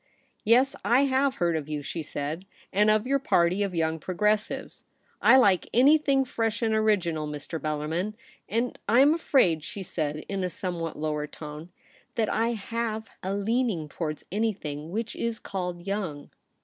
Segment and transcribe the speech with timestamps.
[0.27, 3.99] * Yes, I have heard of you,' she said;' and of your party of young
[3.99, 4.83] Progressives.
[5.21, 7.59] I like anything fresh and original, Mr.
[7.61, 8.15] Bellarmin,
[8.49, 11.69] and I am afraid,' she said in a somewhat lower tone,'
[12.15, 16.31] that I have a leaning towards anything which is called young.'